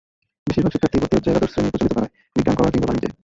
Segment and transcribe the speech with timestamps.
[0.47, 3.09] বেশির ভাগ শিক্ষার্থী ভর্তি হচ্ছে একাদশ শ্রেণীর প্রচলিত ধারায়—বিজ্ঞান, কলা কিংবা বাণিজ্যে।